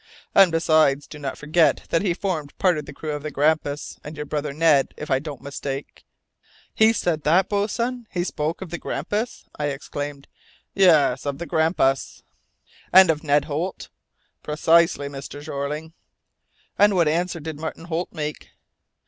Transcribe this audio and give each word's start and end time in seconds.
And 0.33 0.51
besides, 0.51 1.05
do 1.05 1.19
not 1.19 1.37
forget 1.37 1.83
that 1.89 2.01
he 2.01 2.15
formed 2.15 2.57
part 2.57 2.79
of 2.79 2.87
the 2.87 2.91
crew 2.91 3.11
of 3.11 3.21
the 3.21 3.29
Grampus, 3.29 3.99
and 4.03 4.17
your 4.17 4.25
brother 4.25 4.51
Ned, 4.51 4.95
if 4.97 5.11
I 5.11 5.19
don't 5.19 5.43
mistake'" 5.43 6.05
"He 6.81 6.91
said 6.91 7.21
that, 7.21 7.47
boatswain; 7.47 8.07
he 8.09 8.23
spoke 8.23 8.63
of 8.63 8.71
the 8.71 8.79
Grampus?" 8.79 9.45
I 9.59 9.65
exclaimed. 9.67 10.27
"Yes 10.73 11.27
of 11.27 11.37
the 11.37 11.45
Grampus!" 11.45 12.23
"And 12.91 13.11
of 13.11 13.23
Ned 13.23 13.45
Holt?" 13.45 13.89
"Precisely, 14.41 15.07
Mr. 15.07 15.39
Jeorling!" 15.39 15.93
"And 16.79 16.95
what 16.95 17.07
answer 17.07 17.39
did 17.39 17.59
Martin 17.59 17.85
Holt 17.85 18.11
make?" 18.11 18.49